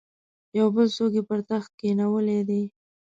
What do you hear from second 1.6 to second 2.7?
کښېنولی دی.